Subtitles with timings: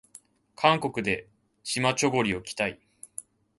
[0.55, 1.27] 韓国で
[1.61, 2.79] チマチョゴリを着たい